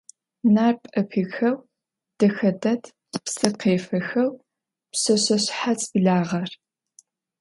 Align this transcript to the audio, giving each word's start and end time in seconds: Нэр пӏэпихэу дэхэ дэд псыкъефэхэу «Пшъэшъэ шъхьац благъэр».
Нэр 0.53 0.73
пӏэпихэу 0.81 1.57
дэхэ 2.17 2.51
дэд 2.61 2.83
псыкъефэхэу 3.23 4.31
«Пшъэшъэ 4.91 5.37
шъхьац 5.43 5.81
благъэр». 6.01 6.49